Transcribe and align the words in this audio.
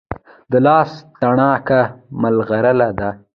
د 0.51 0.53
لاس 0.65 0.91
تڼاکه 1.19 1.81
ملغلره 2.21 2.89
ده. 2.99 3.09